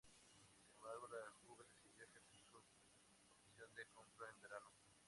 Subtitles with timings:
[0.57, 2.57] Sin embargo, la Juve decidió ejercer su
[3.31, 4.71] opción de compra en verano.